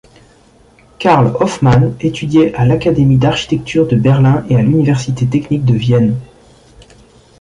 Karl 0.97 1.31
Hofmann 1.39 1.95
étudiait 1.99 2.55
à 2.55 2.65
l'Académie 2.65 3.19
d'architecture 3.19 3.87
de 3.87 3.95
Berlin 3.95 4.43
et 4.49 4.55
à 4.55 4.63
l'Université 4.63 5.27
technique 5.27 5.63
de 5.63 5.75
Vienne. 5.75 6.15